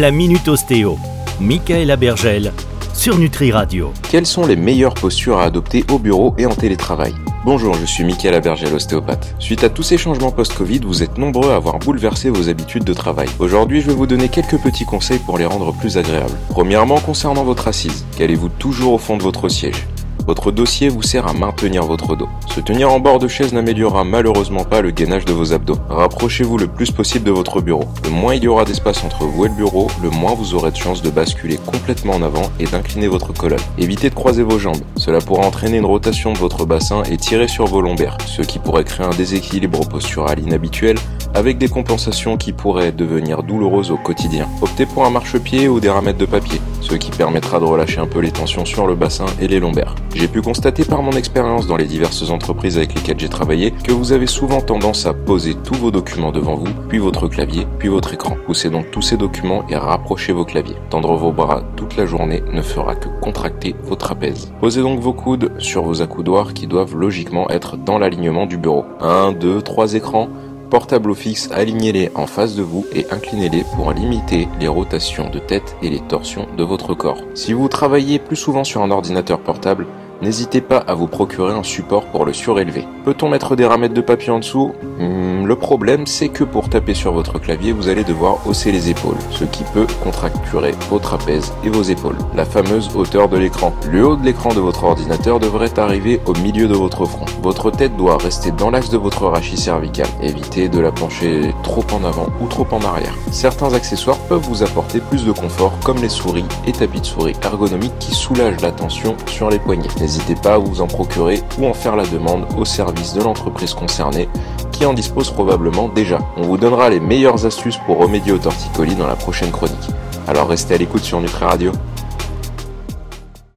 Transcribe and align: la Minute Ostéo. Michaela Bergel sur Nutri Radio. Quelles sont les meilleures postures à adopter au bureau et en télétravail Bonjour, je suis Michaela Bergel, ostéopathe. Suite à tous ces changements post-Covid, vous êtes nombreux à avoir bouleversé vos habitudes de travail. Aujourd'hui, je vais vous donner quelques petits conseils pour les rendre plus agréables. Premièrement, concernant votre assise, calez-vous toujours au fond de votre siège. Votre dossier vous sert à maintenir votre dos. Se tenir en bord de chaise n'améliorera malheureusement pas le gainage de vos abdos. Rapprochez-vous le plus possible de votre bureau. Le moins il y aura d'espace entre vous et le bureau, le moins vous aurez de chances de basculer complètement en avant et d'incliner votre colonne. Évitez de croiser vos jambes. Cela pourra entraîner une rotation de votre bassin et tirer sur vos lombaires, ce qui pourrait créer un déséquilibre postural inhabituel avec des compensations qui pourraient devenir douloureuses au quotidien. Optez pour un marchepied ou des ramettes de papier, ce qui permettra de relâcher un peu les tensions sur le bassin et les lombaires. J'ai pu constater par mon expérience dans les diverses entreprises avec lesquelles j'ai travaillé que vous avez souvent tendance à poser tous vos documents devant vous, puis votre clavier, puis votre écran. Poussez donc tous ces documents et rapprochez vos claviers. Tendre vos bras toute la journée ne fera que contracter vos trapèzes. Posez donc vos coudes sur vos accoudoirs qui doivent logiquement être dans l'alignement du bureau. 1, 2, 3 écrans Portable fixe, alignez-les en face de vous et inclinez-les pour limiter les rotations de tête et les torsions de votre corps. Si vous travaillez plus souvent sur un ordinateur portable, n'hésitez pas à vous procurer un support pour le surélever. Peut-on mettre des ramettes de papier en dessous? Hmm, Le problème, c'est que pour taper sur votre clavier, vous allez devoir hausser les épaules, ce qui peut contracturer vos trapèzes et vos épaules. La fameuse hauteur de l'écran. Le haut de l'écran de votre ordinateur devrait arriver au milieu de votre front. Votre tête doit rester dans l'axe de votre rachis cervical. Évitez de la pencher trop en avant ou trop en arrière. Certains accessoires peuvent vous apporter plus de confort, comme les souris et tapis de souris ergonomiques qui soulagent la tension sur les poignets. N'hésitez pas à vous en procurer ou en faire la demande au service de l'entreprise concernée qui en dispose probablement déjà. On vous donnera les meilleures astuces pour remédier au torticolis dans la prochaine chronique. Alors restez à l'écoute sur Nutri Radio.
la 0.00 0.10
Minute 0.10 0.48
Ostéo. 0.48 0.98
Michaela 1.40 1.96
Bergel 1.96 2.52
sur 2.92 3.18
Nutri 3.18 3.50
Radio. 3.50 3.92
Quelles 4.10 4.26
sont 4.26 4.46
les 4.46 4.56
meilleures 4.56 4.94
postures 4.94 5.38
à 5.38 5.44
adopter 5.44 5.84
au 5.90 5.98
bureau 5.98 6.34
et 6.38 6.46
en 6.46 6.54
télétravail 6.54 7.14
Bonjour, 7.44 7.74
je 7.74 7.86
suis 7.86 8.04
Michaela 8.04 8.40
Bergel, 8.40 8.74
ostéopathe. 8.74 9.34
Suite 9.38 9.64
à 9.64 9.70
tous 9.70 9.82
ces 9.82 9.96
changements 9.96 10.32
post-Covid, 10.32 10.80
vous 10.80 11.02
êtes 11.02 11.16
nombreux 11.16 11.50
à 11.50 11.56
avoir 11.56 11.78
bouleversé 11.78 12.30
vos 12.30 12.48
habitudes 12.48 12.84
de 12.84 12.92
travail. 12.92 13.28
Aujourd'hui, 13.38 13.80
je 13.80 13.86
vais 13.86 13.94
vous 13.94 14.06
donner 14.06 14.28
quelques 14.28 14.60
petits 14.60 14.84
conseils 14.84 15.20
pour 15.20 15.38
les 15.38 15.46
rendre 15.46 15.72
plus 15.72 15.96
agréables. 15.96 16.36
Premièrement, 16.48 17.00
concernant 17.00 17.44
votre 17.44 17.68
assise, 17.68 18.04
calez-vous 18.18 18.48
toujours 18.48 18.94
au 18.94 18.98
fond 18.98 19.16
de 19.16 19.22
votre 19.22 19.48
siège. 19.48 19.86
Votre 20.26 20.50
dossier 20.50 20.88
vous 20.88 21.02
sert 21.02 21.28
à 21.28 21.32
maintenir 21.32 21.84
votre 21.84 22.16
dos. 22.16 22.28
Se 22.52 22.60
tenir 22.60 22.92
en 22.92 22.98
bord 22.98 23.20
de 23.20 23.28
chaise 23.28 23.52
n'améliorera 23.52 24.02
malheureusement 24.02 24.64
pas 24.64 24.80
le 24.80 24.90
gainage 24.90 25.24
de 25.24 25.32
vos 25.32 25.52
abdos. 25.52 25.78
Rapprochez-vous 25.88 26.58
le 26.58 26.66
plus 26.66 26.90
possible 26.90 27.24
de 27.24 27.30
votre 27.30 27.60
bureau. 27.60 27.84
Le 28.02 28.10
moins 28.10 28.34
il 28.34 28.42
y 28.42 28.48
aura 28.48 28.64
d'espace 28.64 29.04
entre 29.04 29.24
vous 29.24 29.44
et 29.44 29.48
le 29.48 29.54
bureau, 29.54 29.86
le 30.02 30.10
moins 30.10 30.34
vous 30.34 30.56
aurez 30.56 30.72
de 30.72 30.76
chances 30.76 31.00
de 31.00 31.10
basculer 31.10 31.58
complètement 31.64 32.14
en 32.14 32.22
avant 32.22 32.50
et 32.58 32.66
d'incliner 32.66 33.06
votre 33.06 33.32
colonne. 33.32 33.60
Évitez 33.78 34.10
de 34.10 34.16
croiser 34.16 34.42
vos 34.42 34.58
jambes. 34.58 34.82
Cela 34.96 35.20
pourra 35.20 35.46
entraîner 35.46 35.76
une 35.78 35.86
rotation 35.86 36.32
de 36.32 36.38
votre 36.38 36.66
bassin 36.66 37.04
et 37.04 37.16
tirer 37.18 37.46
sur 37.46 37.66
vos 37.66 37.80
lombaires, 37.80 38.18
ce 38.26 38.42
qui 38.42 38.58
pourrait 38.58 38.84
créer 38.84 39.06
un 39.06 39.10
déséquilibre 39.10 39.86
postural 39.88 40.40
inhabituel 40.40 40.96
avec 41.34 41.58
des 41.58 41.68
compensations 41.68 42.36
qui 42.36 42.52
pourraient 42.52 42.92
devenir 42.92 43.42
douloureuses 43.42 43.90
au 43.90 43.96
quotidien. 43.96 44.48
Optez 44.62 44.86
pour 44.86 45.04
un 45.04 45.10
marchepied 45.10 45.68
ou 45.68 45.78
des 45.78 45.90
ramettes 45.90 46.18
de 46.18 46.26
papier, 46.26 46.60
ce 46.80 46.94
qui 46.94 47.10
permettra 47.10 47.60
de 47.60 47.64
relâcher 47.64 48.00
un 48.00 48.06
peu 48.06 48.20
les 48.20 48.32
tensions 48.32 48.64
sur 48.64 48.86
le 48.86 48.94
bassin 48.94 49.26
et 49.40 49.46
les 49.46 49.60
lombaires. 49.60 49.94
J'ai 50.18 50.28
pu 50.28 50.40
constater 50.40 50.86
par 50.86 51.02
mon 51.02 51.12
expérience 51.12 51.66
dans 51.66 51.76
les 51.76 51.84
diverses 51.84 52.30
entreprises 52.30 52.78
avec 52.78 52.94
lesquelles 52.94 53.20
j'ai 53.20 53.28
travaillé 53.28 53.70
que 53.70 53.92
vous 53.92 54.12
avez 54.12 54.26
souvent 54.26 54.62
tendance 54.62 55.04
à 55.04 55.12
poser 55.12 55.54
tous 55.62 55.74
vos 55.74 55.90
documents 55.90 56.32
devant 56.32 56.54
vous, 56.54 56.72
puis 56.88 56.96
votre 56.96 57.28
clavier, 57.28 57.66
puis 57.78 57.90
votre 57.90 58.14
écran. 58.14 58.34
Poussez 58.46 58.70
donc 58.70 58.90
tous 58.90 59.02
ces 59.02 59.18
documents 59.18 59.68
et 59.68 59.76
rapprochez 59.76 60.32
vos 60.32 60.46
claviers. 60.46 60.76
Tendre 60.88 61.14
vos 61.16 61.32
bras 61.32 61.62
toute 61.76 61.98
la 61.98 62.06
journée 62.06 62.42
ne 62.50 62.62
fera 62.62 62.94
que 62.94 63.08
contracter 63.20 63.76
vos 63.82 63.94
trapèzes. 63.94 64.50
Posez 64.58 64.80
donc 64.80 65.00
vos 65.00 65.12
coudes 65.12 65.52
sur 65.58 65.82
vos 65.82 66.00
accoudoirs 66.00 66.54
qui 66.54 66.66
doivent 66.66 66.96
logiquement 66.96 67.50
être 67.50 67.76
dans 67.76 67.98
l'alignement 67.98 68.46
du 68.46 68.56
bureau. 68.56 68.86
1, 69.02 69.32
2, 69.32 69.60
3 69.60 69.96
écrans 69.96 70.30
Portable 70.70 71.14
fixe, 71.14 71.48
alignez-les 71.52 72.10
en 72.16 72.26
face 72.26 72.56
de 72.56 72.62
vous 72.62 72.84
et 72.92 73.06
inclinez-les 73.12 73.64
pour 73.76 73.92
limiter 73.92 74.48
les 74.58 74.66
rotations 74.66 75.30
de 75.30 75.38
tête 75.38 75.76
et 75.80 75.90
les 75.90 76.00
torsions 76.00 76.48
de 76.56 76.64
votre 76.64 76.92
corps. 76.94 77.20
Si 77.34 77.52
vous 77.52 77.68
travaillez 77.68 78.18
plus 78.18 78.34
souvent 78.34 78.64
sur 78.64 78.82
un 78.82 78.90
ordinateur 78.90 79.38
portable, 79.38 79.86
n'hésitez 80.22 80.60
pas 80.60 80.78
à 80.78 80.94
vous 80.94 81.06
procurer 81.06 81.52
un 81.52 81.62
support 81.62 82.04
pour 82.06 82.24
le 82.24 82.32
surélever. 82.32 82.86
Peut-on 83.04 83.28
mettre 83.28 83.56
des 83.56 83.66
ramettes 83.66 83.94
de 83.94 84.00
papier 84.00 84.30
en 84.30 84.38
dessous? 84.38 84.72
Hmm, 84.98 85.46
Le 85.46 85.54
problème, 85.56 86.06
c'est 86.06 86.28
que 86.28 86.42
pour 86.42 86.68
taper 86.68 86.94
sur 86.94 87.12
votre 87.12 87.38
clavier, 87.38 87.72
vous 87.72 87.88
allez 87.88 88.02
devoir 88.02 88.38
hausser 88.46 88.72
les 88.72 88.90
épaules, 88.90 89.16
ce 89.30 89.44
qui 89.44 89.62
peut 89.72 89.86
contracturer 90.02 90.72
vos 90.90 90.98
trapèzes 90.98 91.52
et 91.64 91.68
vos 91.68 91.82
épaules. 91.82 92.16
La 92.34 92.44
fameuse 92.44 92.90
hauteur 92.96 93.28
de 93.28 93.36
l'écran. 93.36 93.72
Le 93.90 94.04
haut 94.06 94.16
de 94.16 94.24
l'écran 94.24 94.52
de 94.52 94.58
votre 94.60 94.82
ordinateur 94.84 95.38
devrait 95.38 95.78
arriver 95.78 96.20
au 96.26 96.32
milieu 96.34 96.66
de 96.66 96.74
votre 96.74 97.04
front. 97.04 97.24
Votre 97.42 97.70
tête 97.70 97.96
doit 97.96 98.16
rester 98.18 98.50
dans 98.50 98.70
l'axe 98.70 98.90
de 98.90 98.98
votre 98.98 99.26
rachis 99.26 99.56
cervical. 99.56 100.08
Évitez 100.20 100.68
de 100.68 100.80
la 100.80 100.90
pencher 100.90 101.54
trop 101.62 101.84
en 101.92 102.02
avant 102.04 102.26
ou 102.40 102.46
trop 102.48 102.66
en 102.72 102.80
arrière. 102.80 103.14
Certains 103.30 103.72
accessoires 103.72 104.18
peuvent 104.28 104.42
vous 104.48 104.62
apporter 104.64 104.98
plus 105.00 105.24
de 105.24 105.32
confort, 105.32 105.72
comme 105.84 105.98
les 105.98 106.08
souris 106.08 106.44
et 106.66 106.72
tapis 106.72 107.00
de 107.00 107.06
souris 107.06 107.36
ergonomiques 107.44 107.98
qui 108.00 108.14
soulagent 108.14 108.60
la 108.62 108.72
tension 108.72 109.14
sur 109.28 109.48
les 109.48 109.58
poignets. 109.60 109.88
N'hésitez 110.06 110.36
pas 110.36 110.54
à 110.54 110.58
vous 110.58 110.82
en 110.82 110.86
procurer 110.86 111.42
ou 111.58 111.66
en 111.66 111.74
faire 111.74 111.96
la 111.96 112.06
demande 112.06 112.46
au 112.56 112.64
service 112.64 113.12
de 113.12 113.24
l'entreprise 113.24 113.74
concernée 113.74 114.28
qui 114.70 114.86
en 114.86 114.94
dispose 114.94 115.32
probablement 115.32 115.88
déjà. 115.88 116.20
On 116.36 116.42
vous 116.42 116.56
donnera 116.56 116.90
les 116.90 117.00
meilleures 117.00 117.44
astuces 117.44 117.78
pour 117.78 117.98
remédier 117.98 118.30
au 118.30 118.38
torticolis 118.38 118.94
dans 118.94 119.08
la 119.08 119.16
prochaine 119.16 119.50
chronique. 119.50 119.90
Alors 120.28 120.46
restez 120.46 120.74
à 120.74 120.78
l'écoute 120.78 121.02
sur 121.02 121.20
Nutri 121.20 121.44
Radio. 121.44 121.72